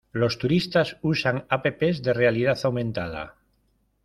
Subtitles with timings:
[0.21, 3.27] Los turistas usan apps de realidad aumentada.